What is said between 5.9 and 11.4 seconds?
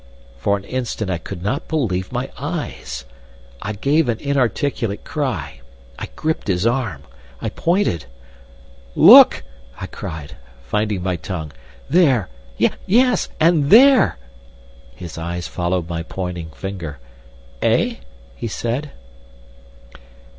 I gripped his arm. I pointed. "Look!" I cried, finding my